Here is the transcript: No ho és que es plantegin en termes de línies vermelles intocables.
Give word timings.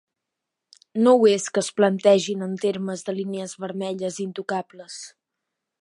No 1.07 1.11
ho 1.17 1.27
és 1.31 1.45
que 1.57 1.61
es 1.65 1.69
plantegin 1.81 2.41
en 2.47 2.57
termes 2.65 3.07
de 3.11 3.15
línies 3.21 3.57
vermelles 3.67 4.19
intocables. 4.29 4.99